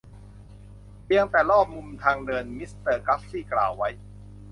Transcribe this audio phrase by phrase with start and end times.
[1.05, 3.89] เพียงแค่รอบมุมทางเดินมิสเตอร์กัฟฟี่กล่าวไว้